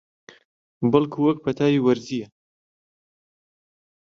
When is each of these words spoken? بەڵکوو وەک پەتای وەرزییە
بەڵکوو 0.91 1.25
وەک 1.27 1.37
پەتای 1.45 1.83
وەرزییە 1.85 2.27